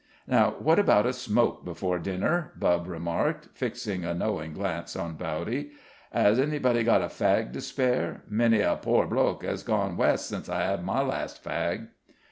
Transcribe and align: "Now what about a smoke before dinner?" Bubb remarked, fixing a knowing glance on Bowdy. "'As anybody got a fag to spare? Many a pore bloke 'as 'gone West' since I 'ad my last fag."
"Now 0.25 0.55
what 0.57 0.79
about 0.79 1.05
a 1.05 1.13
smoke 1.13 1.63
before 1.63 1.99
dinner?" 1.99 2.53
Bubb 2.57 2.87
remarked, 2.87 3.49
fixing 3.53 4.03
a 4.03 4.15
knowing 4.15 4.51
glance 4.53 4.95
on 4.95 5.13
Bowdy. 5.13 5.73
"'As 6.11 6.39
anybody 6.39 6.83
got 6.83 7.03
a 7.03 7.05
fag 7.05 7.53
to 7.53 7.61
spare? 7.61 8.23
Many 8.27 8.61
a 8.61 8.77
pore 8.77 9.05
bloke 9.05 9.43
'as 9.43 9.61
'gone 9.61 9.97
West' 9.97 10.25
since 10.27 10.49
I 10.49 10.63
'ad 10.63 10.83
my 10.83 11.03
last 11.03 11.43
fag." 11.43 11.89